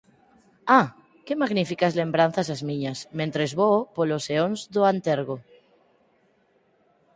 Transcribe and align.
Ah, 0.81 0.87
que 1.25 1.37
magníficas 1.41 1.97
lembranzas 2.01 2.47
as 2.55 2.61
miñas, 2.69 2.97
mentres 3.19 3.51
voo 3.59 3.79
polos 3.95 4.25
eóns 4.37 4.59
do 4.73 4.81
antergo. 4.93 5.35